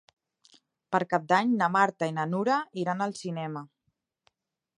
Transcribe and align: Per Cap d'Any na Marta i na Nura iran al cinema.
Per 0.95 1.01
Cap 1.11 1.27
d'Any 1.31 1.53
na 1.61 1.69
Marta 1.75 2.09
i 2.13 2.17
na 2.17 2.25
Nura 2.33 2.57
iran 2.85 3.07
al 3.09 3.15
cinema. 3.21 3.67